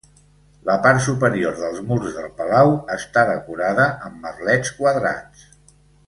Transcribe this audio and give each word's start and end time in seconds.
La 0.69 0.75
part 0.85 1.01
superior 1.07 1.59
dels 1.63 1.81
murs 1.91 2.15
del 2.15 2.31
palau 2.39 2.73
està 2.97 3.25
decorada 3.33 3.85
amb 4.09 4.17
merlets 4.25 4.73
quadrats. 4.79 5.45